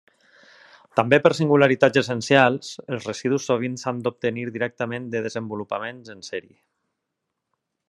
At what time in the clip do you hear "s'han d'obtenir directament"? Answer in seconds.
3.83-5.07